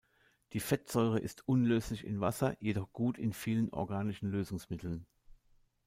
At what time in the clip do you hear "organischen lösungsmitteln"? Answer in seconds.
3.71-5.05